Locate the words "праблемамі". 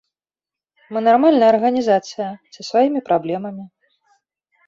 3.09-3.63